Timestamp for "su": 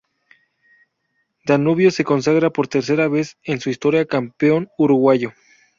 3.59-3.69